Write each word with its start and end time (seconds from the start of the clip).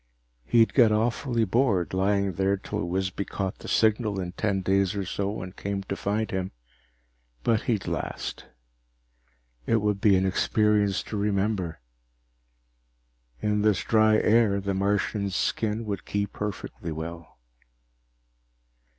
He'd 0.45 0.73
get 0.73 0.91
awfully 0.91 1.45
bored, 1.45 1.93
lying 1.93 2.35
here 2.35 2.57
till 2.57 2.87
Wisby 2.87 3.23
caught 3.23 3.59
the 3.59 3.67
signal 3.67 4.19
in 4.19 4.31
ten 4.31 4.61
days 4.61 4.95
or 4.95 5.05
so 5.05 5.43
and 5.43 5.55
came 5.55 5.83
to 5.83 5.95
find 5.95 6.31
him, 6.31 6.53
but 7.43 7.61
he'd 7.69 7.85
last. 7.87 8.47
It 9.67 9.75
would 9.75 10.01
be 10.01 10.15
an 10.15 10.25
experience 10.25 11.03
to 11.03 11.17
remember. 11.17 11.81
In 13.43 13.61
this 13.61 13.83
dry 13.83 14.17
air, 14.17 14.59
the 14.59 14.73
Martian's 14.73 15.35
skin 15.35 15.85
would 15.85 16.03
keep 16.05 16.33
perfectly 16.33 16.91
well. 16.91 17.37